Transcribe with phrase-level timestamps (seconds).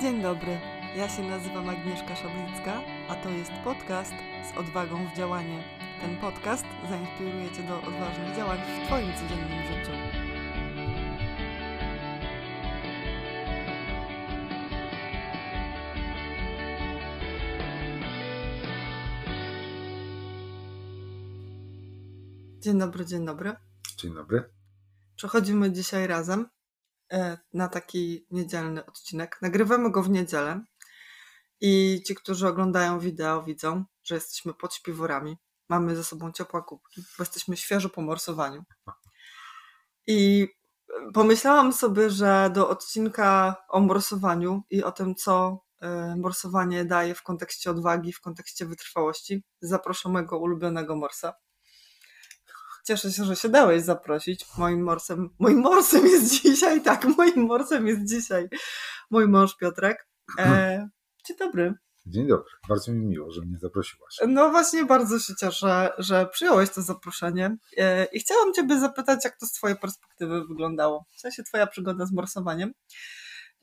[0.00, 0.58] Dzień dobry,
[0.96, 4.12] ja się nazywam Agnieszka Szablicka, a to jest podcast
[4.52, 5.62] z odwagą w działanie.
[6.00, 9.92] Ten podcast zainspiruje Cię do odważnych działań w Twoim codziennym życiu.
[22.60, 23.52] Dzień dobry, dzień dobry.
[23.96, 24.44] Dzień dobry.
[25.16, 26.55] Przechodzimy dzisiaj razem
[27.52, 29.38] na taki niedzielny odcinek.
[29.42, 30.60] Nagrywamy go w niedzielę
[31.60, 35.36] i ci, którzy oglądają wideo, widzą, że jesteśmy pod śpiworami.
[35.68, 38.64] Mamy ze sobą ciepłe kubki, bo jesteśmy świeżo po morsowaniu.
[40.06, 40.48] I
[41.14, 47.22] pomyślałam sobie, że do odcinka o morsowaniu i o tym, co e, morsowanie daje w
[47.22, 51.34] kontekście odwagi, w kontekście wytrwałości, zaproszę mojego ulubionego morsa.
[52.86, 54.46] Cieszę się, że się dałeś zaprosić.
[54.58, 58.48] Moim morsem, moim morsem jest dzisiaj, tak, moim morsem jest dzisiaj
[59.10, 60.08] mój mąż Piotrek.
[60.38, 60.88] E,
[61.26, 61.74] dzień dobry.
[62.06, 62.50] Dzień dobry.
[62.68, 64.16] Bardzo mi miło, że mnie zaprosiłaś.
[64.28, 67.56] No właśnie, bardzo się cieszę, że przyjąłeś to zaproszenie.
[67.76, 71.04] E, I chciałam Ciebie zapytać, jak to z Twojej perspektywy wyglądało.
[71.16, 72.72] W sensie Twoja przygoda z morsowaniem.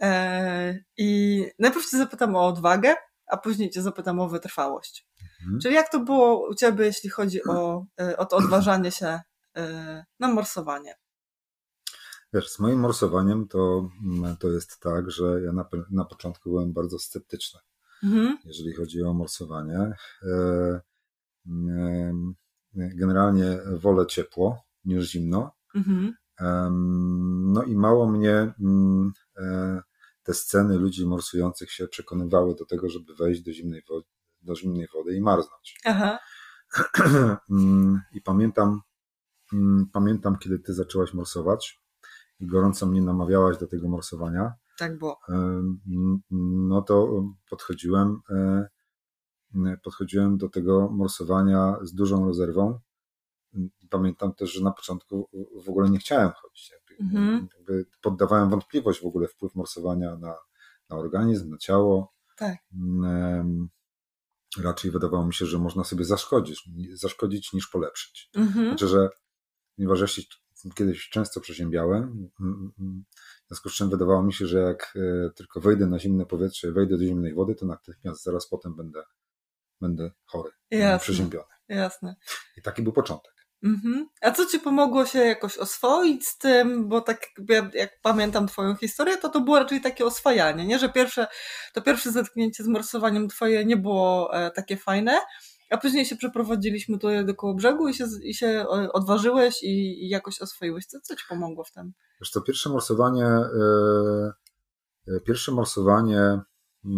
[0.02, 2.96] E, I najpierw Cię zapytam o odwagę,
[3.28, 5.08] a później Cię zapytam o wytrwałość.
[5.44, 5.60] Mhm.
[5.62, 9.20] Czyli jak to było u Ciebie, jeśli chodzi o, e, o to odważanie się
[10.20, 10.96] na morsowanie?
[12.34, 16.74] Wiesz, z moim morsowaniem to, mm, to jest tak, że ja na, na początku byłem
[16.74, 17.60] bardzo sceptyczny
[18.04, 18.38] mhm.
[18.46, 19.94] jeżeli chodzi o morsowanie.
[20.24, 20.82] E,
[22.76, 25.52] generalnie wolę ciepło niż zimno.
[25.76, 26.14] Mhm.
[27.54, 29.82] No i mało mnie mm, e,
[30.24, 34.08] te sceny ludzi morsujących się przekonywały do tego, żeby wejść do zimnej wody,
[34.44, 35.80] do zimnej wody i marznąć.
[35.86, 36.20] Aha.
[37.50, 38.82] Mm, I pamiętam,
[39.54, 41.84] mm, pamiętam, kiedy ty zaczęłaś morsować
[42.40, 44.54] i gorąco mnie namawiałaś do tego morsowania.
[44.78, 45.20] Tak było.
[46.68, 48.68] No to podchodziłem, e,
[49.84, 52.80] podchodziłem do tego morsowania z dużą rezerwą.
[53.90, 55.30] Pamiętam też, że na początku
[55.66, 56.72] w ogóle nie chciałem chodzić.
[56.72, 57.48] Jakby, mhm.
[57.58, 60.36] jakby poddawałem wątpliwość w ogóle wpływ morsowania na,
[60.90, 62.14] na organizm, na ciało.
[62.38, 62.58] Tak.
[64.58, 68.30] Raczej wydawało mi się, że można sobie zaszkodzić, zaszkodzić niż polepszyć.
[68.36, 68.68] Mhm.
[68.68, 69.10] Znaczy, że
[69.76, 70.22] ponieważ ja się
[70.76, 72.30] kiedyś często przeziębiałem,
[73.48, 76.72] w związku z czym wydawało mi się, że jak e, tylko wejdę na zimne powietrze,
[76.72, 79.04] wejdę do zimnej wody, to natychmiast zaraz potem będę,
[79.82, 81.00] będę chory, Jasne.
[81.00, 81.54] przeziębiony.
[81.68, 82.16] Jasne.
[82.58, 83.43] I taki był początek.
[83.64, 84.08] Mhm.
[84.22, 86.90] A co ci pomogło się jakoś oswoić z tym?
[86.90, 90.80] Bo tak jak, jak pamiętam twoją historię, to to było raczej takie oswajanie, nie?
[90.80, 91.28] Że pierwsze,
[91.74, 95.18] to pierwsze zetknięcie z morsowaniem twoje nie było e, takie fajne,
[95.70, 100.06] a później się przeprowadziliśmy tutaj do koło brzegu i się, i się e, odważyłeś i,
[100.06, 100.86] i jakoś oswoiłeś.
[100.86, 101.94] Co, co ci pomogło w tym?
[102.22, 103.28] Wiesz to pierwsze morsowanie,
[105.08, 106.40] yy, pierwsze morsowanie
[106.84, 106.92] yy,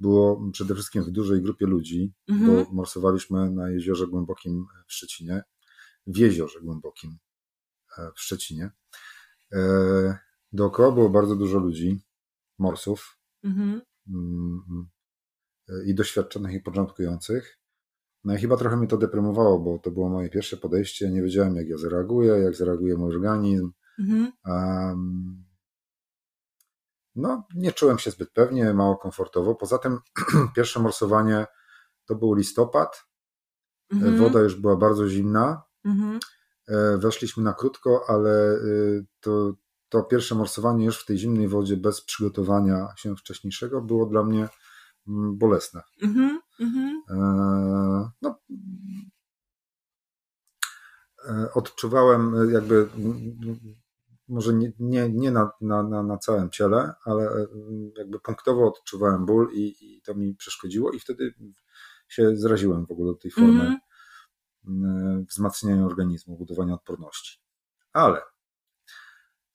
[0.00, 2.64] było przede wszystkim w dużej grupie ludzi, mhm.
[2.64, 5.42] bo morsowaliśmy na jeziorze głębokim w Szczecinie,
[6.06, 7.18] w jeziorze głębokim
[8.16, 8.70] w Szczecinie.
[9.52, 10.14] Yy,
[10.52, 12.00] dookoła było bardzo dużo ludzi,
[12.58, 13.18] morsów.
[13.44, 13.80] Mhm.
[14.08, 14.88] Mm,
[15.86, 17.58] i doświadczonych, i początkujących.
[18.24, 21.10] No i chyba trochę mnie to deprymowało, bo to było moje pierwsze podejście.
[21.10, 23.72] Nie wiedziałem, jak ja zareaguję, jak zareaguje mój organizm.
[23.98, 24.32] Mhm.
[24.46, 25.44] Um,
[27.14, 29.54] no, nie czułem się zbyt pewnie, mało komfortowo.
[29.54, 29.98] Poza tym,
[30.56, 31.46] pierwsze morsowanie
[32.06, 33.04] to był listopad.
[33.92, 34.18] Mhm.
[34.18, 35.62] Woda już była bardzo zimna.
[35.84, 36.18] Mhm.
[36.68, 39.52] E, weszliśmy na krótko, ale y, to,
[39.88, 44.48] to pierwsze morsowanie już w tej zimnej wodzie bez przygotowania się wcześniejszego było dla mnie
[45.08, 45.82] Mm, bolesne.
[46.02, 46.38] Mm -hmm.
[48.22, 48.40] no,
[51.28, 52.88] e, odczuwałem jakby
[54.28, 57.46] może nie, nie, nie na, na, na całym ciele, ale e,
[57.98, 61.34] jakby punktowo odczuwałem ból i, i to mi przeszkodziło i wtedy
[62.08, 63.78] się zraziłem w ogóle do tej formy mm
[65.28, 67.40] wzmacniania organizmu, budowania odporności.
[67.92, 68.22] Ale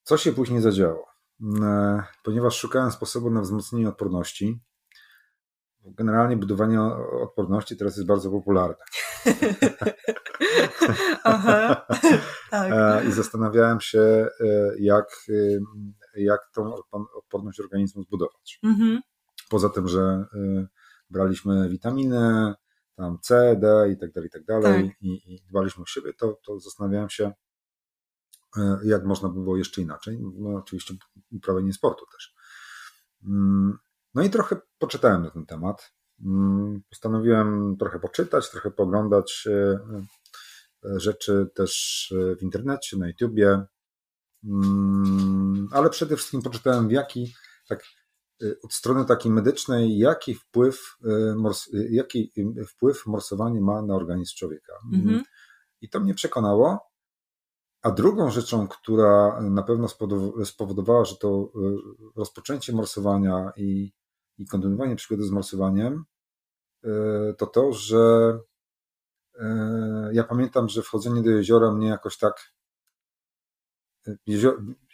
[0.03, 1.07] co się później zadziało?
[2.24, 4.59] Ponieważ szukałem sposobu na wzmocnienie odporności,
[5.85, 6.81] generalnie budowanie
[7.21, 8.75] odporności teraz jest bardzo popularne.
[11.24, 11.85] Aha,
[12.50, 12.71] tak.
[12.71, 14.27] E, I zastanawiałem się, e,
[14.80, 16.75] jak, e, jak tą
[17.15, 18.59] odporność organizmu zbudować.
[18.63, 19.01] Mhm.
[19.50, 20.25] Poza tym, że
[21.09, 22.53] braliśmy witaminy,
[22.95, 25.01] tam C, D i tak dalej, i tak dalej, tak.
[25.01, 27.31] i, i dbaliśmy o siebie, to, to zastanawiałem się,
[28.83, 30.19] jak można by było jeszcze inaczej.
[30.38, 30.94] No, oczywiście
[31.31, 32.35] uprawianie sportu też.
[34.15, 35.94] Mm, no i trochę poczytałem na ten temat.
[36.25, 39.80] Mm, postanowiłem trochę poczytać, trochę poglądać e,
[40.86, 43.65] e, rzeczy też e, w internecie, na YouTubie,
[44.44, 47.33] mm, ale przede wszystkim poczytałem w jaki,
[47.68, 47.83] tak
[48.63, 50.98] od strony takiej medycznej, jaki wpływ,
[51.74, 52.31] y, jaki
[52.68, 54.74] wpływ morsowanie ma na organizm człowieka.
[54.94, 55.24] Mhm.
[55.81, 56.80] I to mnie przekonało.
[57.81, 59.88] A drugą rzeczą, która na pewno
[60.45, 61.51] spowodowała, że to
[62.16, 63.94] rozpoczęcie morsowania i,
[64.38, 66.03] i kontynuowanie przygody z morsowaniem,
[67.38, 68.33] to to, że
[70.12, 72.53] ja pamiętam, że wchodzenie do jeziora mnie jakoś tak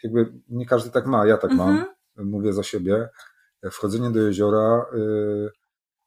[0.03, 1.95] jakby nie każdy tak ma, ja tak mam, mhm.
[2.17, 3.09] mówię za siebie.
[3.71, 4.85] Wchodzenie do jeziora,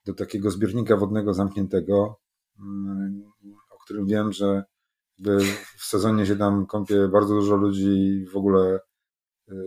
[0.04, 2.20] do takiego zbiornika wodnego zamkniętego,
[2.58, 3.32] mm,
[3.70, 4.64] o którym wiem, że
[5.78, 8.80] w sezonie się tam kąpie bardzo dużo ludzi i w ogóle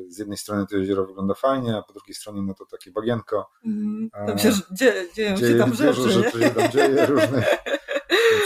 [0.08, 3.50] z jednej strony to jezioro wygląda fajnie, a po drugiej stronie no to takie bagienko.
[3.66, 6.02] Mm, tam się dzieje, dzieją dzieje, się tam rzeczy.
[6.02, 7.46] Dużo rzeczy się tam dzieje różnych.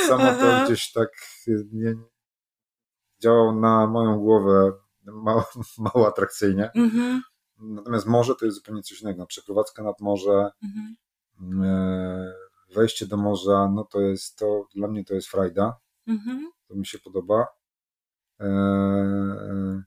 [0.08, 1.10] Samo to gdzieś tak
[1.48, 1.96] y, nie,
[3.20, 4.72] działał na moją głowę
[5.06, 5.46] mało,
[5.94, 6.72] mało atrakcyjnie.
[6.76, 7.20] Mm-hmm.
[7.58, 9.26] Natomiast morze to jest zupełnie coś innego.
[9.26, 10.52] Przeprowadzka nad morze,
[11.44, 12.32] mm-hmm.
[12.76, 15.78] wejście do morza, no to jest to, dla mnie to jest frajda.
[16.08, 16.40] Mm-hmm.
[16.68, 17.48] To mi się podoba.
[18.40, 19.84] E, e,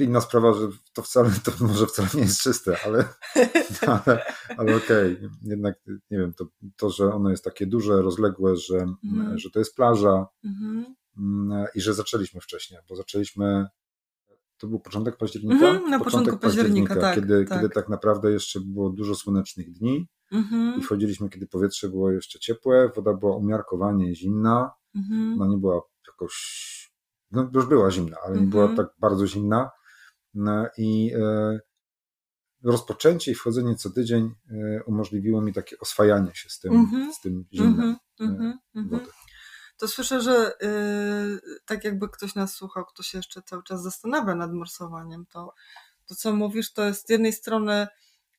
[0.00, 3.04] inna sprawa, że to wcale, to może wcale nie jest czyste, ale,
[4.06, 4.24] ale,
[4.56, 5.30] ale okej, okay.
[5.42, 5.78] jednak
[6.10, 6.46] nie wiem, to,
[6.76, 9.38] to, że ono jest takie duże, rozległe, że, mm.
[9.38, 10.84] że to jest plaża, mm-hmm.
[11.18, 13.66] Mm, i że zaczęliśmy wcześniej, bo zaczęliśmy
[14.58, 15.68] to był początek października?
[15.68, 17.58] Mm, na początek początku października, października tak, kiedy, tak.
[17.58, 20.78] kiedy tak naprawdę jeszcze było dużo słonecznych dni mm-hmm.
[20.78, 24.70] i wchodziliśmy, kiedy powietrze było jeszcze ciepłe, woda była umiarkowanie zimna,
[25.36, 26.92] no nie była jakoś,
[27.30, 28.76] no już była zimna, ale nie była mhm.
[28.76, 29.70] tak bardzo zimna
[30.78, 31.58] i e,
[32.64, 37.12] rozpoczęcie i wchodzenie co tydzień e, umożliwiło mi takie oswajanie się z tym, mm-hmm.
[37.12, 37.96] z tym zimnem
[38.74, 39.06] wody
[39.76, 44.34] to słyszę, że yy, tak jakby ktoś nas słuchał, kto się jeszcze cały czas zastanawia
[44.34, 45.54] nad morsowaniem, to
[46.06, 47.86] to, co mówisz, to jest z jednej strony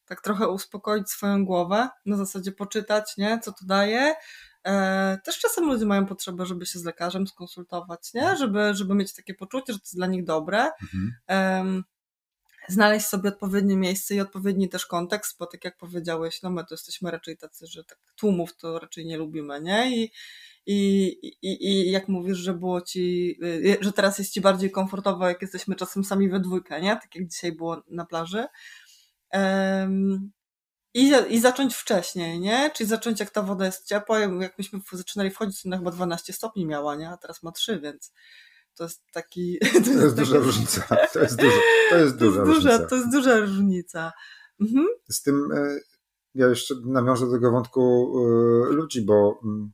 [0.05, 4.15] tak trochę uspokoić swoją głowę, na zasadzie poczytać, nie, co to daje.
[4.65, 8.37] E, też czasem ludzie mają potrzebę, żeby się z lekarzem skonsultować, nie, mhm.
[8.37, 10.71] żeby, żeby mieć takie poczucie, że to jest dla nich dobre.
[10.83, 11.83] Mhm.
[12.69, 16.73] znaleźć sobie odpowiednie miejsce i odpowiedni też kontekst, bo tak jak powiedziałeś, no my to
[16.73, 19.97] jesteśmy raczej tacy, że tak tłumów to raczej nie lubimy, nie?
[19.97, 20.11] I,
[20.65, 21.07] i,
[21.41, 25.41] i, i jak mówisz, że było ci, y, że teraz jest ci bardziej komfortowo, jak
[25.41, 26.95] jesteśmy czasem sami we dwójkę, nie?
[26.95, 28.45] Tak jak dzisiaj było na plaży.
[29.33, 30.31] Um,
[30.95, 32.71] i, I zacząć wcześniej, nie?
[32.75, 36.33] Czyli zacząć jak ta woda jest ciepła, jak myśmy zaczynali wchodzić, to ona chyba 12
[36.33, 37.09] stopni miała, nie?
[37.09, 38.13] A teraz ma 3, więc
[38.75, 39.57] to jest taki...
[39.59, 40.45] To, to jest, jest duża taki...
[40.45, 40.97] różnica.
[41.13, 41.57] To jest, duża,
[41.89, 42.77] to jest duża to jest różnica.
[42.77, 44.11] Duża, to jest duża różnica.
[44.61, 44.87] Mhm.
[45.09, 45.79] Z tym e,
[46.35, 49.71] ja jeszcze nawiążę do tego wątku e, ludzi, bo mm,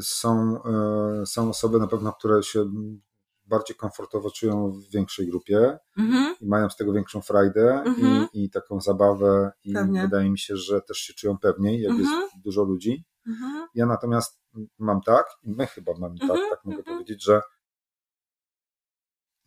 [0.00, 2.70] są, e, są osoby na pewno, które się
[3.50, 6.36] bardziej komfortowo czują w większej grupie mhm.
[6.40, 8.28] i mają z tego większą frajdę mhm.
[8.32, 10.02] i, i, taką zabawę i Pewnie.
[10.02, 12.20] wydaje mi się, że też się czują pewniej, jak mhm.
[12.20, 13.04] jest dużo ludzi.
[13.26, 13.68] Mhm.
[13.74, 14.40] Ja natomiast
[14.78, 16.50] mam tak, i my chyba mamy tak, mhm.
[16.50, 16.96] tak mogę mhm.
[16.96, 17.40] powiedzieć, że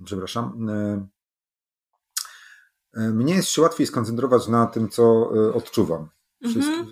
[0.05, 1.07] przepraszam, e,
[2.93, 6.09] e, mnie jest się łatwiej skoncentrować na tym, co odczuwam.
[6.41, 6.91] Mhm.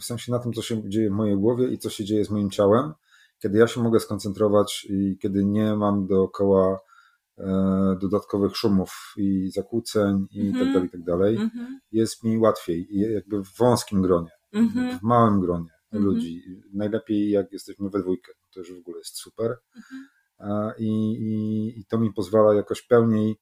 [0.00, 2.30] W sensie na tym, co się dzieje w mojej głowie i co się dzieje z
[2.30, 2.92] moim ciałem,
[3.42, 6.78] kiedy ja się mogę skoncentrować i kiedy nie mam dookoła
[7.38, 10.72] e, dodatkowych szumów i zakłóceń i tak mhm.
[10.72, 11.80] dalej, i tak dalej, mhm.
[11.92, 14.98] jest mi łatwiej, jakby w wąskim gronie, mhm.
[14.98, 16.42] w małym gronie ludzi.
[16.72, 19.56] Najlepiej jak jesteśmy we dwójkę, to już w ogóle jest super.
[20.78, 23.36] I, i, I to mi pozwala jakoś pełniej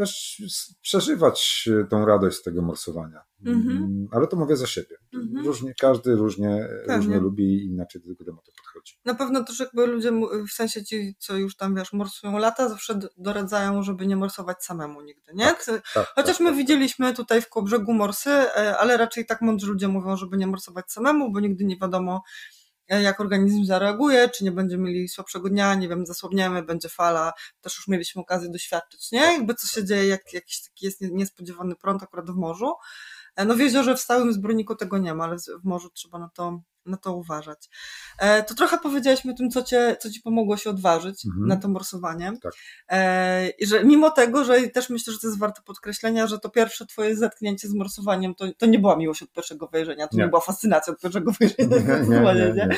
[0.00, 0.42] też
[0.80, 3.20] przeżywać tą radość z tego morsowania.
[3.46, 4.06] Mm-hmm.
[4.12, 4.96] Ale to mówię za siebie.
[5.14, 5.44] Mm-hmm.
[5.44, 8.98] Różnie, każdy różnie, różnie lubi i inaczej do tego tematu podchodzi.
[9.04, 10.12] Na pewno też jakby ludzie,
[10.48, 15.00] w sensie ci, co już tam wiesz, morsują lata, zawsze doradzają, żeby nie morsować samemu
[15.00, 15.44] nigdy, nie?
[15.44, 15.64] Tak,
[15.94, 16.56] tak, Chociaż tak, my tak, tak.
[16.56, 20.92] widzieliśmy tutaj w Kołbrzegu morsy, e, ale raczej tak mądrzy ludzie mówią, żeby nie morsować
[20.92, 22.59] samemu, bo nigdy nie wiadomo, E,
[22.98, 27.76] jak organizm zareaguje, czy nie będziemy mieli słabszego dnia, nie wiem, zasłabniemy, będzie fala, też
[27.76, 29.20] już mieliśmy okazję doświadczyć, nie?
[29.20, 32.72] Jakby co się dzieje, jak jakiś taki jest niespodziewany prąd akurat w morzu.
[33.36, 36.28] E, no w jeziorze w stałym zbiorniku tego nie ma, ale w morzu trzeba na
[36.28, 37.68] to na to uważać.
[38.18, 41.46] E, to trochę powiedziałeś mi o tym, co, cię, co ci pomogło się odważyć mhm.
[41.46, 42.32] na to morsowanie.
[42.42, 42.52] Tak.
[42.88, 46.50] E, I że mimo tego, że też myślę, że to jest warte podkreślenia, że to
[46.50, 50.22] pierwsze twoje zetknięcie z morsowaniem to, to nie była miłość od pierwszego wejrzenia, to nie,
[50.22, 51.98] nie była fascynacja od pierwszego wejrzenia.
[51.98, 52.68] Nie, nie, nie,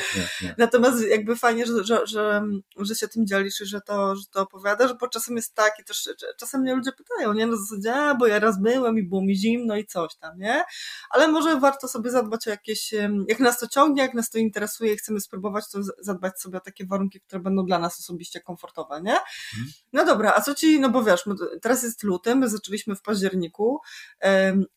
[0.41, 2.43] nie, Natomiast jakby fajnie, że, że, że,
[2.77, 5.83] że się tym dzielisz i że to, że to opowiadasz, bo czasem jest tak i
[5.83, 7.47] też czasem mnie ludzie pytają, nie?
[7.47, 10.63] Na zasadzie, a, bo ja raz byłem i było mi zimno i coś tam, nie?
[11.09, 12.93] Ale może warto sobie zadbać o jakieś,
[13.27, 16.61] jak nas to ciągnie, jak nas to interesuje i chcemy spróbować, to zadbać sobie o
[16.61, 19.13] takie warunki, które będą dla nas osobiście komfortowe, nie?
[19.13, 19.71] Mhm.
[19.93, 21.23] No dobra, a co ci, no bo wiesz,
[21.61, 23.79] teraz jest luty, my zaczęliśmy w październiku.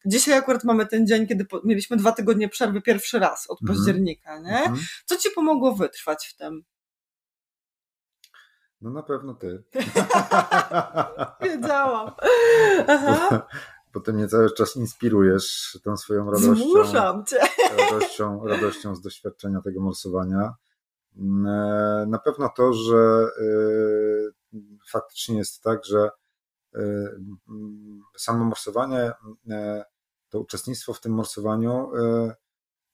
[0.07, 3.79] Dzisiaj akurat mamy ten dzień, kiedy mieliśmy dwa tygodnie przerwy pierwszy raz od mhm.
[3.79, 4.59] października, nie?
[4.59, 4.79] Mhm.
[5.05, 6.65] Co ci pomogło wytrwać w tym?
[8.81, 9.63] No na pewno ty.
[11.43, 12.11] Wiedziałam.
[12.89, 13.47] Aha.
[13.97, 16.55] Bo ty mnie cały czas inspirujesz tą swoją radością.
[16.55, 17.39] Zmuszam cię.
[17.79, 20.55] Radością, radością z doświadczenia tego morsowania.
[21.17, 23.47] Mm, e, na pewno to, że e,
[24.91, 26.11] faktycznie jest tak, że
[26.75, 26.81] e,
[27.49, 29.13] mm, samo morsowanie,
[30.29, 31.91] to uczestnictwo w tym morsowaniu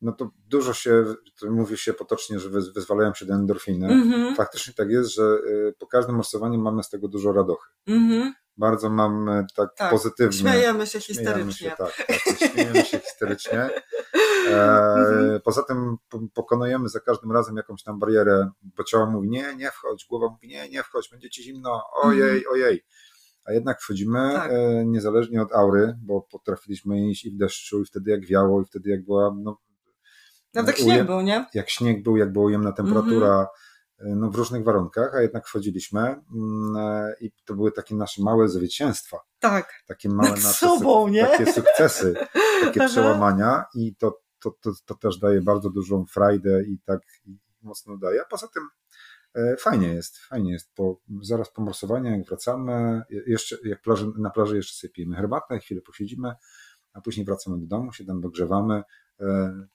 [0.00, 1.04] no to dużo się,
[1.40, 3.88] to mówi się potocznie, że wyzwalają się do endorfiny.
[3.88, 4.36] Mm-hmm.
[4.36, 5.38] Faktycznie tak jest, że
[5.78, 7.70] po każdym morsowaniu mamy z tego dużo radochy.
[7.88, 8.30] Mm-hmm.
[8.56, 10.38] Bardzo mam tak, tak pozytywnie.
[10.38, 11.52] Śmiejemy się histerycznie.
[11.52, 12.06] Śmiejemy się, tak,
[12.38, 13.70] tak, śmiejemy się histerycznie.
[14.48, 15.40] E, mm-hmm.
[15.40, 15.96] Poza tym
[16.34, 20.48] pokonujemy za każdym razem jakąś tam barierę, bo ciało mówi nie, nie wchodź, głowa mówi
[20.48, 22.52] nie, nie wchodź, będzie ci zimno, ojej, mhm.
[22.52, 22.84] ojej.
[23.44, 24.50] A jednak wchodzimy tak.
[24.50, 28.64] e, niezależnie od aury, bo potrafiliśmy iść i w deszczu, i wtedy jak wiało, i
[28.64, 29.58] wtedy jak była no,
[30.54, 31.46] no tak śnieg był, nie?
[31.54, 33.71] Jak śnieg był, jak była ujemna temperatura, mm-hmm.
[34.04, 38.48] No w różnych warunkach, a jednak wchodziliśmy mm, e, i to były takie nasze małe
[38.48, 39.18] zwycięstwa.
[39.38, 39.72] Tak.
[39.86, 41.26] Takie małe nasze sobą, nie?
[41.26, 42.14] takie sukcesy,
[42.64, 47.00] takie przełamania i to, to, to, to też daje bardzo dużą frajdę i tak
[47.62, 48.22] mocno daje.
[48.22, 48.68] A poza tym
[49.34, 50.74] e, fajnie jest, fajnie jest.
[50.74, 55.58] Po, zaraz po morsowaniu, jak wracamy, jeszcze jak plaży, na plaży jeszcze sobie pijemy herbatę,
[55.58, 56.34] chwilę posiedzimy,
[56.92, 58.82] a później wracamy do domu, się tam dogrzewamy,
[59.22, 59.66] E,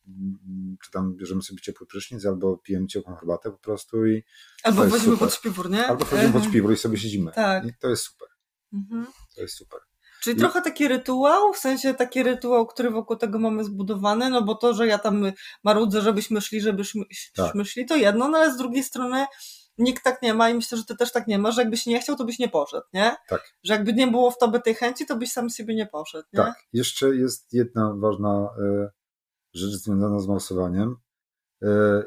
[0.83, 4.24] czy tam bierzemy sobie ciepły prysznic, albo pijemy ciepłą herbatę po prostu i
[4.63, 5.88] Albo wchodzimy pod śpiwór, nie?
[5.88, 7.31] Albo wchodzimy pod śpiwór i sobie siedzimy.
[7.31, 7.65] Tak.
[7.65, 8.27] I to jest super.
[8.74, 9.07] Mhm.
[9.36, 9.79] To jest super.
[10.21, 10.39] Czyli I...
[10.39, 14.74] trochę taki rytuał, w sensie taki rytuał, który wokół tego mamy zbudowany, no bo to,
[14.74, 15.31] że ja tam
[15.63, 17.03] marudzę, żebyśmy szli, żebyśmy
[17.36, 17.53] tak.
[17.65, 19.25] szli, to jedno, no ale z drugiej strony
[19.77, 22.00] nikt tak nie ma i myślę, że ty też tak nie masz, że jakbyś nie
[22.00, 23.15] chciał, to byś nie poszedł, nie?
[23.29, 23.53] Tak.
[23.63, 26.38] Że jakby nie było w tobie tej chęci, to byś sam sobie nie poszedł, nie?
[26.38, 26.63] Tak.
[26.74, 28.89] Jeszcze jest jedna ważna y,
[29.53, 30.96] rzecz związana z morsowaniem.
[31.63, 32.03] E,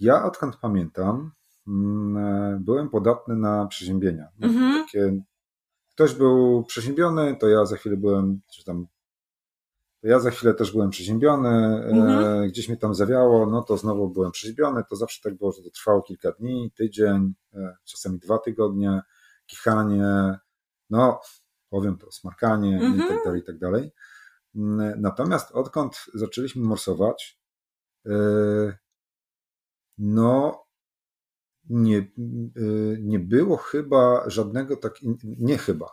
[0.00, 1.32] ja odkąd pamiętam,
[1.68, 4.28] mm, e, byłem podatny na przeziębienia.
[4.40, 4.84] Mhm.
[4.84, 5.22] Takie,
[5.90, 8.86] ktoś był przeziębiony, to ja za chwilę byłem, czy tam,
[10.08, 12.48] ja za chwilę też byłem przeziębiony, e, mhm.
[12.48, 15.70] gdzieś mnie tam zawiało, no to znowu byłem przeziębiony, to zawsze tak było, że to
[15.70, 17.34] trwało kilka dni, tydzień,
[17.84, 19.00] czasami dwa tygodnie,
[19.46, 20.38] kichanie,
[20.90, 21.20] no
[21.70, 22.96] powiem to, smarkanie mhm.
[22.96, 23.92] i tak dalej, i tak dalej.
[24.96, 27.40] Natomiast odkąd zaczęliśmy morsować,
[28.06, 28.12] e,
[29.98, 30.64] no
[31.70, 32.04] nie, e,
[33.00, 35.86] nie było chyba żadnego takiego, nie chyba,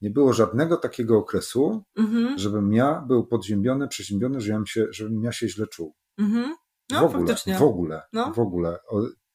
[0.00, 2.38] nie było żadnego takiego okresu, mhm.
[2.38, 5.94] żebym ja był podziębiony, przeziębiony, żebym, się, żebym ja się źle czuł.
[6.18, 6.56] Mhm.
[6.90, 7.58] No, w ogóle, faktycznie.
[7.58, 8.32] w ogóle, no.
[8.32, 8.78] w ogóle.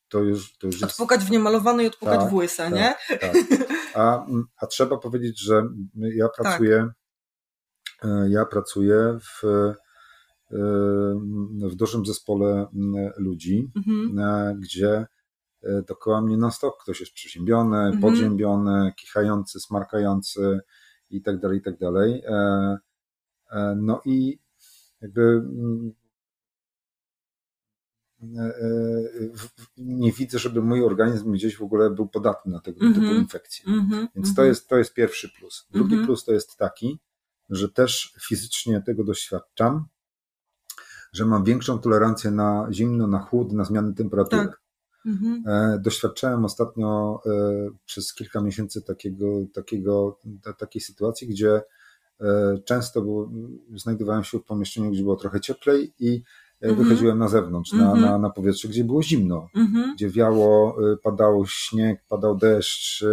[0.09, 0.93] To już, to już jest...
[0.93, 2.95] Odpukać w niemalowane i odpukać tak, w łyse, tak, nie?
[3.17, 3.35] Tak.
[3.95, 4.25] A,
[4.61, 5.63] a trzeba powiedzieć, że
[5.95, 6.35] ja tak.
[6.35, 6.89] pracuję
[8.03, 9.75] E, ja pracuję w, e,
[11.69, 12.67] w dużym zespole
[13.17, 14.59] ludzi, mhm.
[14.59, 15.05] Gdzie
[15.87, 18.01] dookoła mnie non stop ktoś jest przeziębiony, mhm.
[18.01, 20.59] podziębiony, kichający, smarkający
[21.09, 22.23] i tak dalej, i tak dalej.
[23.75, 24.39] No i
[25.01, 25.43] jakby
[29.77, 33.17] nie widzę, żeby mój organizm gdzieś w ogóle był podatny na tego typu mhm.
[33.17, 33.65] infekcje.
[34.15, 35.67] Więc to jest, to jest pierwszy plus.
[35.71, 36.99] Drugi plus to jest taki,
[37.49, 39.85] że też fizycznie tego doświadczam,
[41.13, 44.47] że mam większą tolerancję na zimno, na chłód, na zmiany temperatury.
[44.47, 44.62] Tak.
[45.05, 45.43] Mhm.
[45.47, 47.29] E, doświadczałem ostatnio e,
[47.85, 50.19] przez kilka miesięcy takiego, takiego,
[50.57, 51.61] takiej sytuacji, gdzie
[52.21, 53.31] e, często było,
[53.75, 56.23] znajdowałem się w pomieszczeniu, gdzie było trochę cieplej i
[56.61, 56.83] mhm.
[56.83, 58.01] wychodziłem na zewnątrz, na, mhm.
[58.01, 59.95] na, na powietrze, gdzie było zimno, mhm.
[59.95, 63.05] gdzie wiało, padał śnieg, padał deszcz,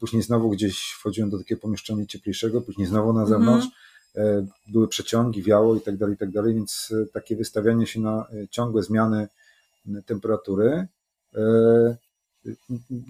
[0.00, 3.66] później znowu gdzieś wchodziłem do takiego pomieszczenia cieplejszego, później znowu na zewnątrz.
[4.68, 8.82] Były przeciągi, wiało i tak dalej, i tak dalej, więc takie wystawianie się na ciągłe
[8.82, 9.28] zmiany
[10.06, 10.86] temperatury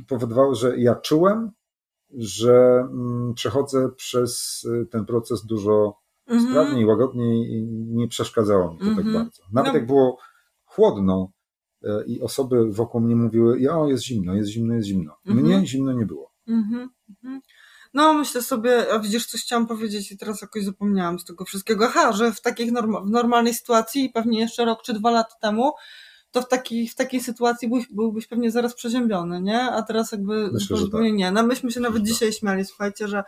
[0.09, 1.51] powodowało, że ja czułem,
[2.11, 6.51] że mm, przechodzę przez ten proces dużo mhm.
[6.51, 9.15] sprawniej, łagodniej i nie przeszkadzało mi to tak mhm.
[9.15, 9.43] bardzo.
[9.53, 9.79] Nawet no.
[9.79, 10.19] jak było
[10.65, 11.33] chłodno
[12.07, 15.17] i osoby wokół mnie mówiły, ja o, jest zimno, jest zimno, jest zimno.
[15.25, 16.33] Mnie zimno nie było.
[16.49, 17.41] Mhm, mhm.
[17.95, 21.85] No, myślę sobie, a widzisz, coś chciałam powiedzieć i teraz jakoś zapomniałam z tego wszystkiego.
[21.85, 25.73] Aha, że w takich norm w normalnej sytuacji, pewnie jeszcze rok czy dwa lata temu,
[26.33, 29.61] to w takiej, w takiej sytuacji byłbyś, byłbyś pewnie zaraz przeziębiony, nie?
[29.61, 31.19] A teraz jakby Myślę, zupełnie tak.
[31.19, 31.33] nie.
[31.33, 33.25] No myśmy się nawet dzisiaj śmiali, słuchajcie, że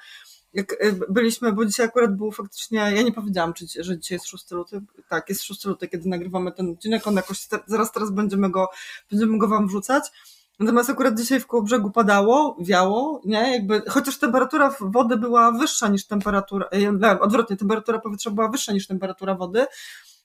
[0.55, 4.27] jak e, byliśmy, bo dzisiaj akurat było faktycznie, ja nie powiedziałam, czy, że dzisiaj jest
[4.27, 4.81] 6 luty.
[5.09, 8.69] Tak, jest 6 luty, kiedy nagrywamy ten odcinek, on jakoś zaraz teraz będziemy go,
[9.11, 10.05] będziemy go wam wrzucać.
[10.59, 13.53] Natomiast akurat dzisiaj w brzegu padało, wiało, nie?
[13.53, 16.69] Jakby, chociaż temperatura wody była wyższa niż temperatura,
[17.03, 19.67] e, odwrotnie, temperatura powietrza była wyższa niż temperatura wody,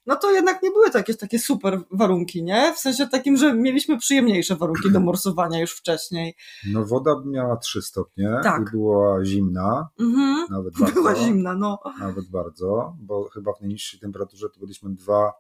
[0.09, 2.73] no to jednak nie były to jakieś takie super warunki, nie?
[2.75, 6.35] W sensie takim, że mieliśmy przyjemniejsze warunki do morsowania już wcześniej.
[6.67, 8.61] No woda miała 3 stopnie tak.
[8.61, 10.47] i była zimna, mhm.
[10.49, 10.93] nawet bardzo.
[10.93, 11.79] Była zimna, no.
[11.99, 15.33] Nawet bardzo, bo chyba w najniższej temperaturze to byliśmy 2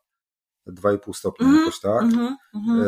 [0.67, 2.01] 2,5 stopnia mm, jakoś tak.
[2.01, 2.81] Mm, mm.
[2.81, 2.85] E,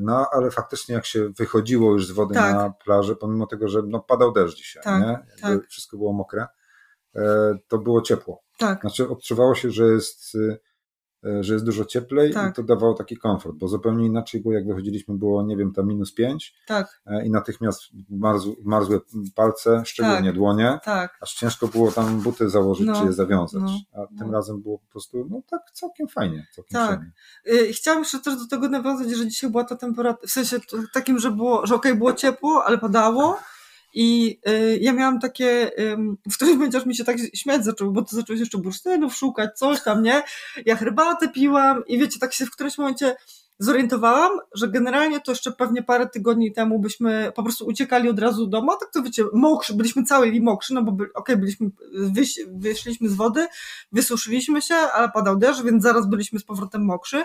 [0.00, 2.54] no ale faktycznie jak się wychodziło już z wody tak.
[2.54, 5.18] na plażę, pomimo tego, że no, padał deszcz dzisiaj, tak, nie?
[5.42, 5.66] Tak.
[5.68, 6.46] Wszystko było mokre,
[7.16, 8.42] e, to było ciepło.
[8.58, 8.80] Tak.
[8.80, 10.73] Znaczy odczuwało się, że jest E,
[11.40, 12.50] że jest dużo cieplej tak.
[12.50, 15.88] i to dawało taki komfort, bo zupełnie inaczej było, jak wychodziliśmy, było, nie wiem, tam
[15.88, 17.00] minus pięć tak.
[17.06, 19.00] E, i natychmiast marzł, marzły
[19.34, 20.34] palce, szczególnie tak.
[20.34, 21.18] dłonie, tak.
[21.20, 23.00] aż ciężko było tam buty założyć, no.
[23.00, 23.78] czy je zawiązać, no.
[23.92, 24.18] a no.
[24.18, 26.88] tym razem było po prostu, no tak całkiem fajnie, całkiem tak.
[26.88, 27.12] Fajnie.
[27.68, 30.58] Y, chciałam jeszcze też do tego nawiązać, że dzisiaj była ta temperatura, w sensie
[30.92, 33.38] takim, że było, że okej, okay, było ciepło, ale padało,
[33.94, 35.96] i y, ja miałam takie, y,
[36.30, 39.14] w którymś momencie aż mi się tak śmiać zaczęło, bo to zaczęło się jeszcze bursztynów
[39.14, 40.22] szukać, coś tam, nie?
[40.66, 43.16] Ja herbatę piłam i wiecie, tak się w którymś momencie
[43.58, 48.46] zorientowałam, że generalnie to jeszcze pewnie parę tygodni temu byśmy po prostu uciekali od razu
[48.46, 51.70] do domu, tak to wiecie, mokrzy, byliśmy całe mokrzy, no bo by, okej, okay, byliśmy,
[51.92, 53.46] wyś, wyszliśmy z wody,
[53.92, 57.24] wysuszyliśmy się, ale padał deszcz, więc zaraz byliśmy z powrotem mokrzy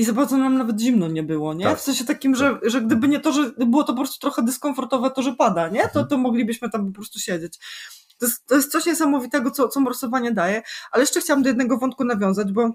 [0.00, 1.64] i za bardzo nam nawet zimno nie było, nie?
[1.64, 1.78] Tak.
[1.78, 2.70] W sensie takim, że, tak.
[2.70, 5.80] że gdyby nie to, że było to po prostu trochę dyskomfortowe to, że pada, nie?
[5.80, 6.06] To, mhm.
[6.08, 7.58] to moglibyśmy tam po prostu siedzieć.
[8.18, 10.62] To jest, to jest coś niesamowitego, co, co morsowanie daje.
[10.92, 12.70] Ale jeszcze chciałam do jednego wątku nawiązać, bo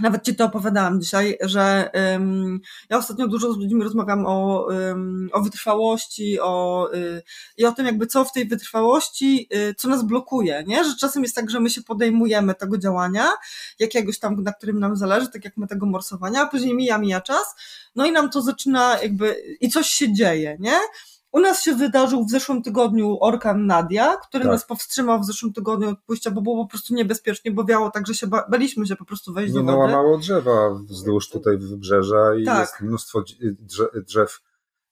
[0.00, 5.30] nawet Ci to opowiadałam dzisiaj, że um, ja ostatnio dużo z ludźmi rozmawiam o, um,
[5.32, 7.22] o wytrwałości o, y,
[7.56, 10.84] i o tym jakby co w tej wytrwałości, y, co nas blokuje, nie?
[10.84, 13.28] Że czasem jest tak, że my się podejmujemy tego działania,
[13.78, 17.20] jakiegoś tam, na którym nam zależy, tak jak my tego morsowania, a później mija, mija
[17.20, 17.54] czas,
[17.96, 20.78] no i nam to zaczyna jakby, i coś się dzieje, nie?
[21.32, 24.52] U nas się wydarzył w zeszłym tygodniu orkan Nadia, który tak.
[24.52, 28.06] nas powstrzymał w zeszłym tygodniu od pójścia, bo było po prostu niebezpiecznie, bo wiało tak,
[28.06, 29.88] że się ba baliśmy się po prostu wejść Nie do wody.
[29.88, 32.60] Nie mało drzewa wzdłuż tutaj wybrzeża i tak.
[32.60, 33.24] jest mnóstwo
[34.06, 34.40] drzew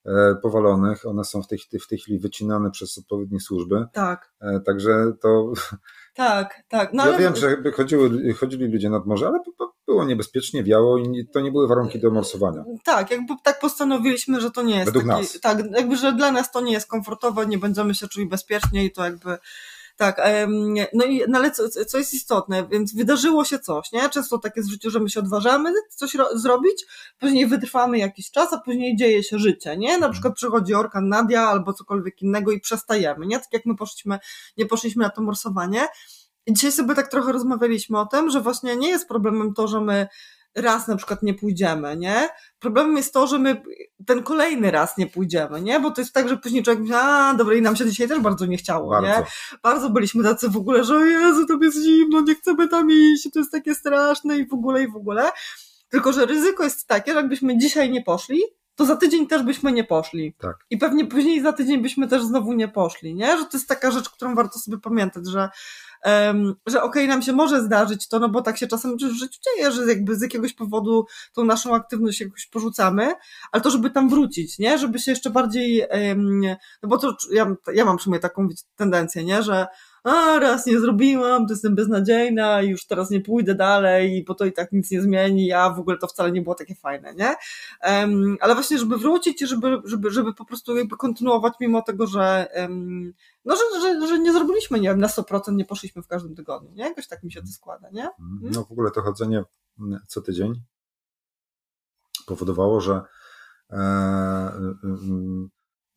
[0.07, 1.07] e, powalonych.
[1.07, 3.87] One są w tej, w tej chwili wycinane przez odpowiednie służby.
[3.93, 4.33] Tak.
[4.41, 5.53] E, także to
[6.15, 6.93] tak, tak.
[6.93, 7.19] No, ja ale...
[7.19, 9.39] wiem, że chodziły, chodzili ludzie nad morze, ale
[9.91, 12.65] było niebezpiecznie, wiało i to nie były warunki do morsowania.
[12.85, 15.41] Tak, jakby tak postanowiliśmy, że to nie jest Według taki, nas.
[15.41, 18.93] tak, jakby, że dla nas to nie jest komfortowe, nie będziemy się czuli bezpiecznie i
[18.93, 19.39] to jakby
[19.97, 20.21] tak,
[20.93, 24.09] no i no ale co, co jest istotne, więc wydarzyło się coś, nie?
[24.09, 26.87] Często tak jest w życiu, że my się odważamy coś zrobić,
[27.19, 29.89] później wytrwamy jakiś czas, a później dzieje się życie, nie?
[29.89, 30.13] Na mhm.
[30.13, 33.39] przykład przychodzi orkan Nadia albo cokolwiek innego i przestajemy, nie?
[33.39, 34.19] Tak jak my poszliśmy,
[34.57, 35.89] nie poszliśmy na to morsowanie.
[36.47, 39.81] I dzisiaj sobie tak trochę rozmawialiśmy o tym, że właśnie nie jest problemem to, że
[39.81, 40.09] my
[40.55, 42.29] raz na przykład nie pójdziemy, nie?
[42.59, 43.63] Problemem jest to, że my
[44.07, 45.81] ten kolejny raz nie pójdziemy, nie?
[45.81, 48.21] Bo to jest tak, że później człowiek mówi, a dobra, i nam się dzisiaj też
[48.21, 49.09] bardzo nie chciało, bardzo.
[49.09, 49.27] nie?
[49.63, 53.29] Bardzo byliśmy tacy w ogóle, że o Jezu, to jest zimno, nie chcemy tam iść,
[53.33, 55.31] to jest takie straszne i w ogóle, i w ogóle.
[55.89, 58.41] Tylko, że ryzyko jest takie, że jakbyśmy dzisiaj nie poszli,
[58.75, 60.35] to za tydzień też byśmy nie poszli.
[60.39, 60.57] Tak.
[60.71, 63.39] I pewnie później za tydzień byśmy też znowu nie poszli, nie?
[63.39, 65.49] Że to jest taka rzecz, którą warto sobie pamiętać, że
[66.05, 69.01] um, że okej, okay, nam się może zdarzyć to, no bo tak się czasem w
[69.01, 73.15] życiu dzieje, że jakby z jakiegoś powodu tą naszą aktywność jakoś porzucamy,
[73.53, 74.79] ale to, żeby tam wrócić, nie?
[74.79, 76.41] Żeby się jeszcze bardziej, um,
[76.83, 79.43] no bo to ja, ja mam przynajmniej taką tendencję, nie?
[79.43, 79.67] Że
[80.05, 84.53] a raz nie zrobiłam, to jestem beznadziejna już teraz nie pójdę dalej, bo to i
[84.53, 87.35] tak nic nie zmieni, a w ogóle to wcale nie było takie fajne, nie?
[87.85, 92.07] Um, ale właśnie, żeby wrócić i żeby, żeby, żeby po prostu jakby kontynuować mimo tego,
[92.07, 93.13] że um,
[93.45, 96.71] no, że, że, że nie zrobiliśmy, nie wiem, na 100% nie poszliśmy w każdym tygodniu,
[96.75, 96.85] nie?
[96.85, 98.09] Jakoś tak mi się to składa, nie?
[98.21, 98.53] Mhm.
[98.53, 99.45] No w ogóle to chodzenie
[99.81, 100.63] mm, co tydzień
[102.27, 103.03] powodowało, że
[103.71, 104.79] e, e,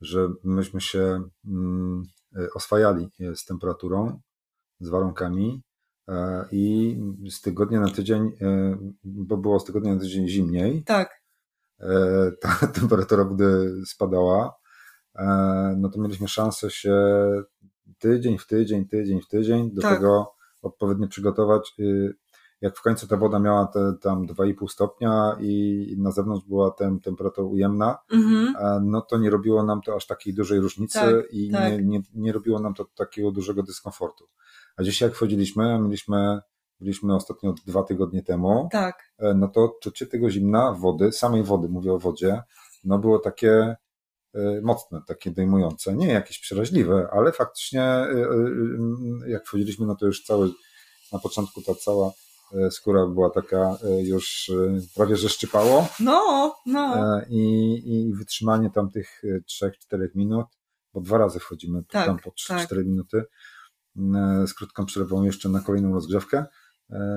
[0.01, 2.03] że myśmy się mm,
[2.55, 4.19] oswajali z temperaturą,
[4.79, 5.61] z warunkami
[6.07, 6.97] e, i
[7.31, 8.31] z tygodnia na tydzień,
[9.03, 10.83] bo było z tygodnia na tydzień zimniej.
[10.83, 11.23] Tak.
[12.41, 14.53] Ta temperatura wody spadała,
[15.15, 15.25] E,
[15.77, 16.95] no to mieliśmy szansę się
[17.99, 19.95] tydzień w tydzień, tydzień w tydzień do tak.
[19.95, 21.73] tego odpowiednio przygotować.
[22.63, 26.99] Jak w końcu ta woda miała te tam 2,5 stopnia i na zewnątrz była tem,
[26.99, 28.55] temperatura ujemna, mhm.
[28.59, 31.71] E, no to nie robiło nam to aż takiej dużej różnicy tak, i tak.
[31.71, 34.27] Nie, nie, nie robiło nam to takiego dużego dyskomfortu.
[34.77, 36.39] A dzisiaj jak wchodziliśmy, mieliśmy
[36.79, 39.13] byliśmy ostatnio dwa tygodnie temu, tak.
[39.19, 42.41] E, no to czucie tego zimna wody, samej wody, mówię o wodzie,
[42.83, 43.75] no było takie
[44.61, 48.05] mocne, takie dojmujące, nie jakieś przeraźliwe, ale faktycznie
[49.27, 50.49] jak wchodziliśmy, no to już cały,
[51.11, 52.11] na początku ta cała
[52.71, 54.51] skóra była taka już
[54.95, 55.87] prawie że szczypało.
[55.99, 57.21] No, no.
[57.29, 59.21] I, i wytrzymanie tam tych
[59.61, 59.71] 3-4
[60.15, 60.45] minut,
[60.93, 62.85] bo dwa razy wchodzimy tak, tam po 3-4 tak.
[62.85, 63.23] minuty,
[64.47, 66.62] z krótką przerwą jeszcze na kolejną rozgrzewkę, E,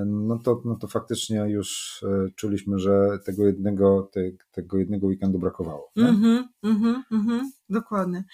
[0.07, 4.21] no to, no to faktycznie już e, czuliśmy, że tego jednego, te,
[4.53, 5.91] tego jednego weekendu brakowało.
[5.97, 8.25] Mhm, mhm, mhm, dokładnie.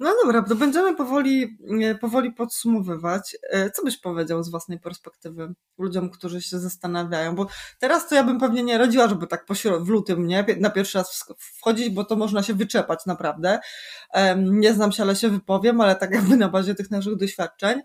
[0.00, 3.36] No dobra, to będziemy powoli, e, powoli podsumowywać.
[3.74, 7.34] Co byś powiedział z własnej perspektywy ludziom, którzy się zastanawiają?
[7.34, 7.46] Bo
[7.78, 9.46] teraz to ja bym pewnie nie radziła, żeby tak
[9.80, 13.60] w lutym nie, na pierwszy raz wchodzić, bo to można się wyczepać naprawdę.
[14.36, 17.80] Nie znam się, ale się wypowiem, ale tak jakby na bazie tych naszych doświadczeń.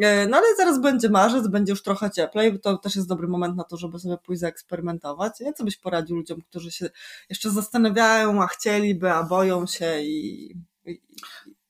[0.00, 3.56] E, no ale zaraz będzie marzec, będzie już trochę cieplej, to też jest dobry moment
[3.56, 5.40] na to, żeby sobie pójść zaeksperymentować.
[5.40, 5.52] Nie?
[5.52, 6.90] Co byś poradził ludziom, którzy się
[7.28, 10.50] jeszcze zastanawiają, a chcieliby, a boją się i,
[10.86, 11.00] i,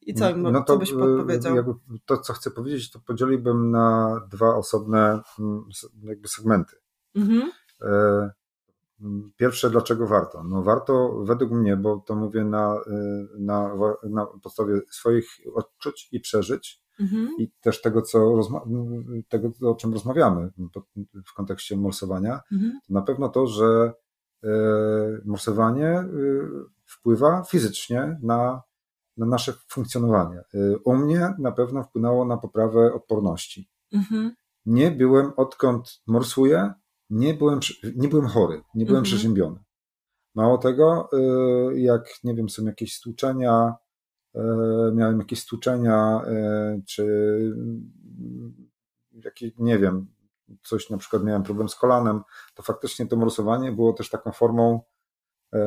[0.01, 1.57] i co, im, no to, co byś podpowiedział?
[1.57, 1.73] Jakby
[2.07, 5.65] to, co chcę powiedzieć, to podzieliłbym na dwa osobne mm,
[6.03, 6.77] jakby segmenty.
[7.15, 7.53] Mhm.
[7.83, 8.31] E,
[9.37, 10.45] pierwsze, dlaczego warto?
[10.45, 16.21] No warto według mnie, bo to mówię na, e, na, na podstawie swoich odczuć i
[16.21, 17.29] przeżyć, mhm.
[17.39, 18.41] i też tego, co
[19.29, 20.51] tego, o czym rozmawiamy
[21.27, 22.81] w kontekście morsowania, mhm.
[22.87, 23.93] to na pewno to, że
[24.45, 24.49] e,
[25.25, 26.07] morsowanie e,
[26.87, 28.63] wpływa fizycznie na,
[29.17, 30.39] na nasze funkcjonowanie.
[30.39, 33.71] E, u mnie na pewno wpłynęło na poprawę odporności.
[33.93, 34.35] Mhm.
[34.67, 36.73] Nie byłem, odkąd morsuję,
[37.11, 37.61] nie byłem,
[37.97, 39.05] nie byłem chory, nie byłem mhm.
[39.05, 39.59] przeziębiony.
[40.35, 41.09] Mało tego,
[41.75, 43.75] jak nie wiem, są jakieś stłuczenia,
[44.95, 47.05] miałem jakieś stłuczenia, e, czy
[49.25, 50.07] jakieś, nie wiem,
[50.63, 52.23] coś na przykład miałem problem z kolanem,
[52.55, 54.81] to faktycznie to morsowanie było też taką formą
[55.55, 55.61] e,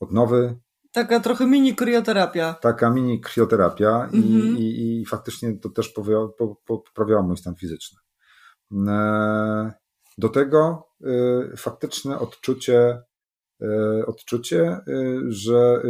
[0.00, 0.58] odnowy.
[0.92, 2.54] Taka trochę mini krioterapia.
[2.54, 4.22] Taka mini krioterapia mhm.
[4.56, 5.94] i, i, i, faktycznie to też
[6.66, 7.98] poprawiało mój stan fizyczny.
[10.18, 10.88] Do tego
[11.56, 13.15] faktyczne odczucie E,
[14.06, 14.82] odczucie, e,
[15.28, 15.88] że e,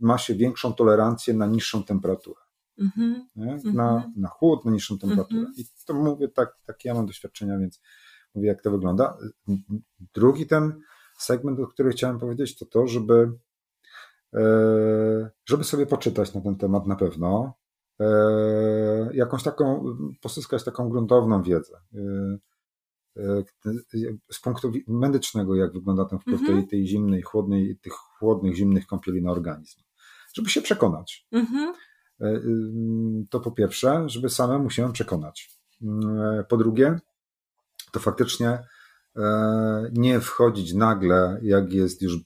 [0.00, 2.40] ma się większą tolerancję na niższą temperaturę.
[2.78, 3.74] Mm-hmm.
[3.74, 5.40] Na, na chłód, na niższą temperaturę.
[5.40, 5.60] Mm-hmm.
[5.60, 7.80] I to mówię tak, takie ja mam doświadczenia, więc
[8.34, 9.18] mówię, jak to wygląda.
[10.14, 10.80] Drugi ten
[11.18, 13.32] segment, o którym chciałem powiedzieć, to to, żeby,
[15.48, 17.54] żeby sobie poczytać na ten temat na pewno.
[19.12, 19.84] Jakąś taką,
[20.22, 21.80] pozyskać taką gruntowną wiedzę
[24.30, 26.66] z punktu medycznego, jak wygląda ten wpływ tej, mhm.
[26.66, 29.80] tej zimnej, chłodnej, tych chłodnych, zimnych kąpieli na organizm.
[30.34, 31.26] Żeby się przekonać.
[31.32, 31.74] Mhm.
[32.20, 35.50] E, y, to po pierwsze, żeby samemu się przekonać.
[35.82, 36.98] E, po drugie,
[37.92, 38.58] to faktycznie
[39.16, 42.18] e, nie wchodzić nagle, jak jest już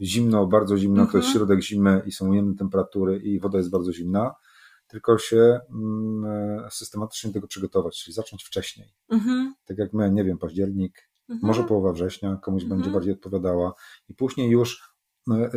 [0.00, 1.32] zimno, bardzo zimno, to jest mhm.
[1.32, 4.34] środek zimy i są ujemne temperatury i woda jest bardzo zimna,
[4.86, 6.24] tylko się mm,
[6.64, 8.94] e, systematycznie do tego przygotować, czyli zacząć wcześniej.
[9.08, 9.54] Mhm.
[9.64, 11.46] Tak jak my, nie wiem, październik, mhm.
[11.46, 12.80] może połowa września, komuś mhm.
[12.80, 13.74] będzie bardziej odpowiadała
[14.08, 14.94] i później już
[15.30, 15.50] e,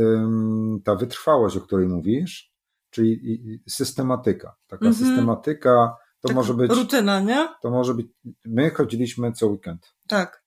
[0.84, 2.54] ta wytrwałość, o której mówisz,
[2.90, 5.06] czyli systematyka, taka mhm.
[5.06, 6.72] systematyka, to taka może być...
[6.72, 7.50] Rutyna, nie?
[7.62, 8.08] To może być...
[8.46, 9.94] My chodziliśmy co weekend.
[10.08, 10.44] Tak.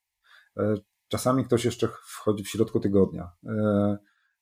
[0.57, 0.75] E,
[1.09, 3.31] czasami ktoś jeszcze wchodzi w środku tygodnia.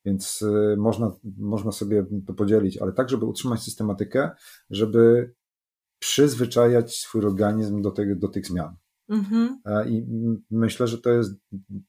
[0.05, 4.31] Więc y, można, można sobie to podzielić, ale tak, żeby utrzymać systematykę,
[4.71, 5.33] żeby
[5.99, 8.77] przyzwyczajać swój organizm do, tego, do tych zmian.
[9.09, 9.61] Mhm.
[9.87, 10.07] I
[10.51, 11.35] myślę, że to jest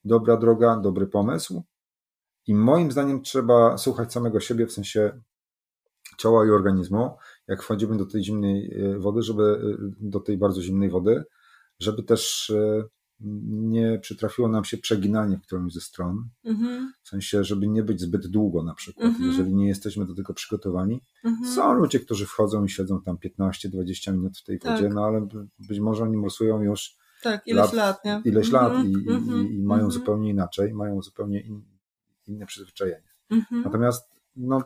[0.04, 1.64] dobra droga, dobry pomysł.
[2.48, 5.22] I moim zdaniem trzeba słuchać samego siebie, w sensie
[6.18, 7.18] ciała i organizmu,
[7.48, 11.24] jak wchodzimy do tej zimnej y, wody, żeby y, do tej bardzo zimnej wody,
[11.80, 12.54] żeby też
[13.22, 16.94] nie przytrafiło nam się przeginanie w którąś ze stron, mhm.
[17.04, 19.30] w sensie, żeby nie być zbyt długo na przykład, mhm.
[19.30, 21.02] jeżeli nie jesteśmy do tego przygotowani.
[21.24, 21.54] Mhm.
[21.54, 24.94] Są ludzie, którzy wchodzą i siedzą tam 15-20 minut w tej wodzie, tak.
[24.94, 25.28] no ale
[25.60, 28.32] być może oni morsują już tak, ileś lat, lat nie?
[28.32, 31.62] ileś lat i, i, i, i mają zupełnie inaczej, mają zupełnie in,
[32.28, 33.10] inne przyzwyczajenie.
[33.52, 34.64] Natomiast no,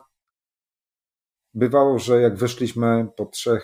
[1.54, 3.60] bywało, że jak wyszliśmy po 3-4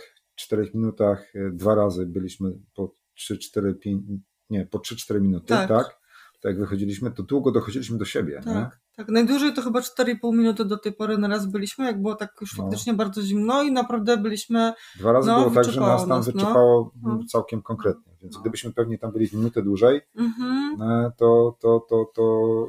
[0.74, 4.04] minutach, e, dwa razy byliśmy po 3, 4, 5,
[4.50, 5.68] nie, po 3-4 minuty, tak.
[5.68, 6.00] tak?
[6.40, 8.40] To jak wychodziliśmy, to długo dochodziliśmy do siebie.
[8.44, 8.70] Tak, nie?
[8.96, 9.08] tak.
[9.08, 12.58] Najdłużej to chyba 4,5 minuty do tej pory na raz byliśmy, jak było tak już
[12.58, 12.64] no.
[12.64, 14.72] faktycznie bardzo zimno i naprawdę byliśmy.
[14.98, 16.32] Dwa razy no, było tak, że nas tam nas, no.
[16.32, 17.20] wyczepało no.
[17.28, 18.12] całkiem konkretnie.
[18.22, 18.40] Więc no.
[18.40, 20.78] gdybyśmy pewnie tam byli minutę dłużej, mhm.
[21.16, 22.22] To, to, to, to,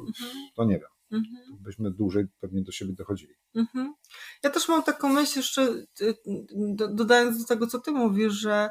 [0.07, 0.31] mhm.
[0.55, 0.89] to nie wiem.
[1.11, 1.57] Mhm.
[1.59, 3.33] Byśmy dłużej pewnie do siebie dochodzili.
[3.55, 3.93] Mhm.
[4.43, 5.61] Ja też mam taką myśl jeszcze,
[6.01, 6.15] y,
[6.93, 8.69] dodając do tego, co ty mówisz, że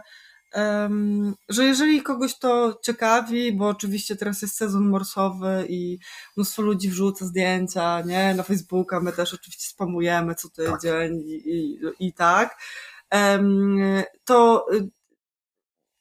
[1.49, 5.99] że jeżeli kogoś to ciekawi, bo oczywiście teraz jest sezon morsowy i
[6.37, 11.27] mnóstwo ludzi wrzuca zdjęcia, nie, na Facebooka, my też oczywiście spamujemy co tydzień tak.
[11.27, 12.57] i, i, i tak,
[14.25, 14.91] to y,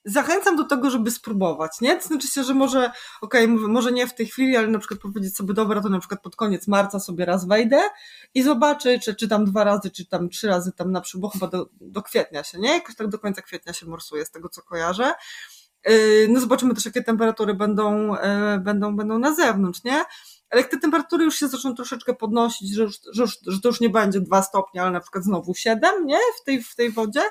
[0.05, 1.97] zachęcam do tego, żeby spróbować, nie?
[1.97, 4.99] To znaczy się, że może, okej, okay, może nie w tej chwili, ale na przykład
[4.99, 7.81] powiedzieć sobie, dobra, to na przykład pod koniec marca sobie raz wejdę
[8.33, 11.47] i zobaczę, czy, tam dwa razy, czy tam trzy razy tam na przykład, bo chyba
[11.47, 12.73] do, do kwietnia się, nie?
[12.73, 15.13] Jakoś tak do końca kwietnia się morsuje, z tego co kojarzę.
[15.87, 20.03] Yy, no zobaczymy też, jakie temperatury będą, yy, będą, będą na zewnątrz, nie?
[20.49, 23.69] Ale jak te temperatury już się zaczną troszeczkę podnosić, że, już, że, już, że to
[23.69, 26.17] już nie będzie dwa stopnie, ale na przykład znowu siedem, nie?
[26.41, 27.21] W tej, w tej wodzie,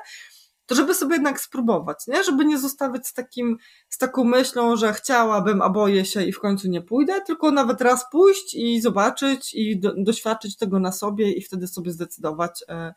[0.69, 2.25] to żeby sobie jednak spróbować, nie?
[2.25, 3.57] Żeby nie zostawiać z takim,
[3.89, 7.81] z taką myślą, że chciałabym, a boję się i w końcu nie pójdę, tylko nawet
[7.81, 12.95] raz pójść i zobaczyć i do, doświadczyć tego na sobie i wtedy sobie zdecydować, e,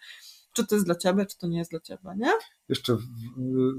[0.53, 2.31] czy to jest dla ciebie, czy to nie jest dla ciebie, nie?
[2.69, 2.97] Jeszcze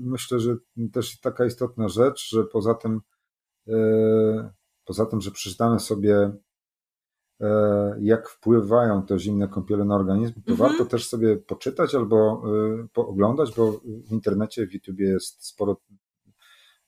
[0.01, 0.57] myślę, że
[0.93, 3.01] też taka istotna rzecz, że poza tym,
[3.69, 4.53] e,
[4.85, 6.33] poza tym, że przeczytamy sobie
[8.01, 10.57] jak wpływają te zimne kąpiele na organizm, to mhm.
[10.57, 12.43] warto też sobie poczytać albo
[12.83, 15.77] e, pooglądać, bo w internecie, w YouTubie jest sporo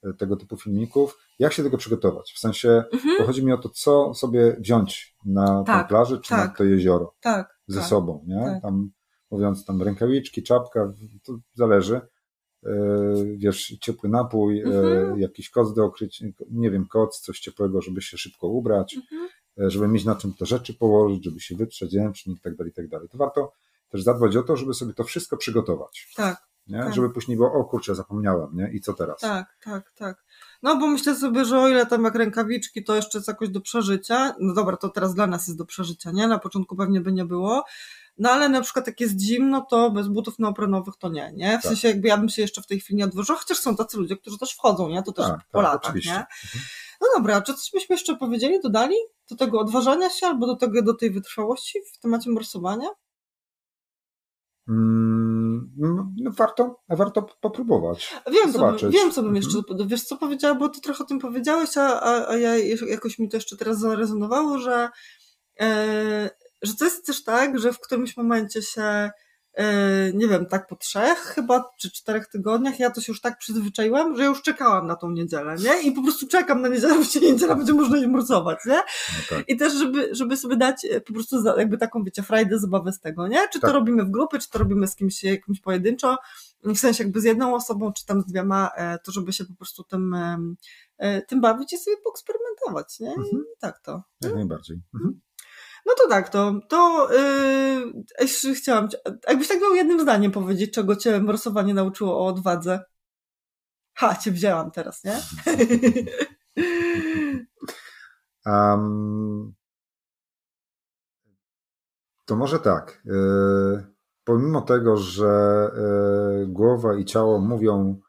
[0.03, 1.19] e, tego typu filmików.
[1.39, 2.33] Jak się tego przygotować?
[2.33, 3.27] W sensie, mhm.
[3.27, 6.65] chodzi mi o to, co sobie wziąć na tak, tę plażę czy tak, na to
[6.65, 8.45] jezioro tak, ze tak, sobą, nie?
[8.45, 8.63] Tak.
[8.63, 8.91] Tam,
[9.31, 12.01] mówiąc tam rękawiczki, czapka, to zależy.
[13.37, 15.21] Wiesz, ciepły napój, mhm.
[15.21, 18.95] jakiś koc do okrycia, nie wiem, koc, coś ciepłego, żeby się szybko ubrać.
[18.95, 22.57] Mhm E, żeby mieć na czym te rzeczy położyć, żeby się wytrzeć ręcznik i tak
[22.57, 23.09] dalej, i tak dalej.
[23.09, 23.53] To warto
[23.89, 26.09] też zadbać o to, żeby sobie to wszystko przygotować.
[26.17, 26.47] Tak.
[26.67, 26.79] Nie?
[26.79, 26.95] Tak.
[26.95, 28.71] Żeby później było, o kurczę, zapomniałem, nie?
[28.73, 29.21] I co teraz?
[29.21, 30.25] Tak, tak, tak.
[30.63, 33.61] No bo myślę sobie, że o ile tam jak rękawiczki, to jeszcze jest jakoś do
[33.61, 34.35] przeżycia.
[34.41, 36.29] No dobra, to teraz dla nas jest do przeżycia, nie?
[36.29, 37.65] Na początku pewnie by nie było.
[38.19, 41.59] No ale na przykład jak jest zimno, to bez butów neoprenowych to nie, nie?
[41.59, 41.63] W tak.
[41.63, 44.17] sensie jakby ja bym się jeszcze w tej chwili nie odważyła, chociaż są tacy ludzie,
[44.17, 45.03] którzy też wchodzą, nie?
[45.03, 46.17] To też tak, po tak, latach, nie?
[46.17, 46.65] Mhm.
[47.01, 48.95] No dobra, czy coś byśmy jeszcze powiedzieli, dodali
[49.31, 52.89] do tego odważania się albo do tego, do tej wytrwałości w temacie morsowania?
[54.69, 58.15] Mm, no, no warto, warto popróbować.
[58.33, 58.81] Wiem, zobaczyć.
[58.81, 59.89] co, wiem, co bym jeszcze, mhm.
[59.89, 62.57] wiesz co powiedziała, bo ty trochę o tym powiedziałeś, a, a, a ja
[62.89, 64.89] jakoś mi to jeszcze teraz zarezonowało, że,
[65.61, 66.31] e,
[66.63, 69.11] że to jest też tak, że w którymś momencie się
[70.15, 74.17] nie wiem, tak po trzech chyba, czy czterech tygodniach, ja to się już tak przyzwyczaiłam,
[74.17, 75.83] że już czekałam na tą niedzielę, nie?
[75.83, 78.75] I po prostu czekam na niedzielę, bo się niedziela będzie można je morsować, nie?
[78.75, 79.49] No tak.
[79.49, 83.01] I też, żeby, żeby sobie dać e, po prostu jakby taką, wiecie, frajdę, zabawę z
[83.01, 83.49] tego, nie?
[83.53, 83.71] Czy tak.
[83.71, 86.17] to robimy w grupie, czy to robimy z kimś, jakimś pojedynczo,
[86.65, 89.55] w sensie jakby z jedną osobą, czy tam z dwiema, e, to żeby się po
[89.55, 90.17] prostu tym,
[91.29, 93.09] tym bawić i sobie poeksperymentować, nie?
[93.09, 93.45] Mhm.
[93.59, 94.03] tak to.
[94.21, 94.81] Jak najbardziej.
[94.95, 95.21] Mhm.
[95.87, 97.09] No to tak, to, to
[98.21, 98.89] yy, chciałam,
[99.29, 102.81] jakbyś tak miał jednym zdaniem powiedzieć, czego cię morsowanie nauczyło o odwadze.
[103.95, 105.21] Ha, cię wzięłam teraz, nie?
[108.47, 109.55] um,
[112.25, 113.03] to może tak.
[113.05, 113.85] Yy,
[114.25, 115.71] pomimo tego, że
[116.39, 118.01] yy, głowa i ciało mówią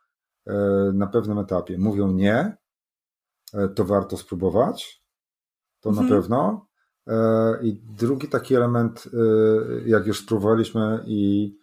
[0.45, 2.57] yy, na pewnym etapie, mówią nie,
[3.75, 5.05] to warto spróbować.
[5.79, 6.07] To mhm.
[6.07, 6.67] na pewno.
[7.07, 11.55] E, I drugi taki element, e, jak już spróbowaliśmy i,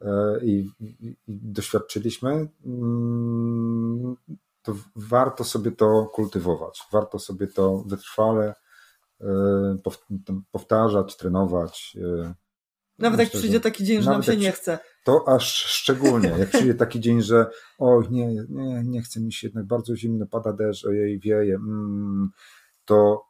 [0.00, 4.16] e, i, i doświadczyliśmy, mm,
[4.62, 6.82] to warto sobie to kultywować.
[6.92, 8.54] Warto sobie to wytrwale
[10.52, 11.96] powtarzać, trenować.
[12.98, 14.78] Nawet Myślę, jak przyjdzie taki dzień, że nam się nie chce.
[15.04, 17.46] To aż szczególnie, jak przyjdzie taki dzień, że
[17.78, 22.30] oj, nie, nie, nie chce mi się jednak bardzo zimno, pada deszcz, ojej, wieje, mm,
[22.84, 23.24] to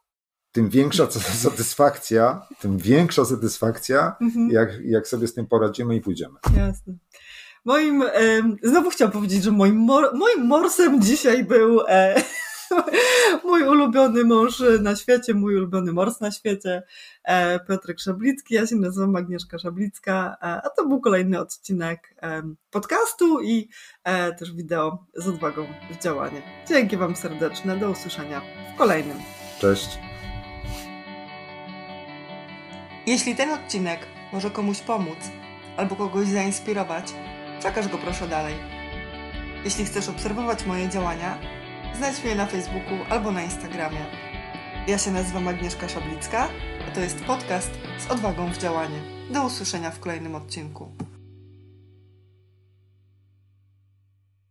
[0.53, 1.11] tym większa
[1.45, 4.49] satysfakcja, tym większa satysfakcja, mhm.
[4.49, 6.35] jak, jak sobie z tym poradzimy i pójdziemy.
[6.57, 6.93] Jasne.
[7.65, 8.03] Moim,
[8.63, 9.75] znowu chciałam powiedzieć, że moim,
[10.13, 12.21] moim morsem dzisiaj był e,
[13.45, 16.83] mój ulubiony mąż na świecie, mój ulubiony mors na świecie,
[17.23, 22.15] e, Piotrek Szablicki, ja się nazywam Agnieszka Szablicka, e, a to był kolejny odcinek
[22.71, 23.69] podcastu i
[24.39, 26.41] też wideo z odwagą w działanie.
[26.67, 28.41] Dzięki Wam serdeczne, do usłyszenia
[28.75, 29.17] w kolejnym.
[29.59, 30.12] Cześć.
[33.05, 35.17] Jeśli ten odcinek może komuś pomóc
[35.77, 37.13] albo kogoś zainspirować,
[37.59, 38.55] przekaż go proszę dalej.
[39.65, 41.37] Jeśli chcesz obserwować moje działania,
[41.95, 44.05] znajdź mnie na Facebooku albo na Instagramie.
[44.87, 46.47] Ja się nazywam Agnieszka Szablicka,
[46.87, 48.99] a to jest podcast z odwagą w działanie.
[49.29, 51.02] Do usłyszenia w kolejnym odcinku.